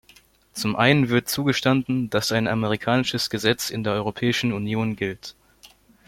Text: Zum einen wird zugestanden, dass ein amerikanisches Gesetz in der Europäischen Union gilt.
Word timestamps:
Zum 0.53 0.75
einen 0.75 1.09
wird 1.09 1.29
zugestanden, 1.29 2.09
dass 2.09 2.31
ein 2.31 2.47
amerikanisches 2.47 3.29
Gesetz 3.29 3.69
in 3.69 3.83
der 3.83 3.93
Europäischen 3.93 4.51
Union 4.51 4.95
gilt. 4.95 5.35